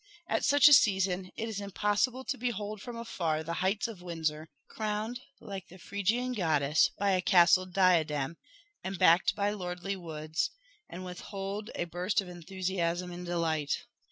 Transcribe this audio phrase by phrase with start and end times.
[0.27, 4.49] At such a season it is impossible to behold from afar the heights of Windsor,
[4.67, 8.37] crowned, like the Phrygian goddess, by a castled diadem,
[8.83, 10.49] and backed by lordly woods,
[10.89, 13.77] and withhold a burst of enthusiasm and delight.